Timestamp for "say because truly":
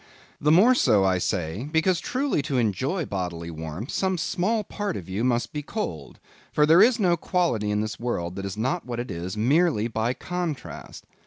1.19-2.41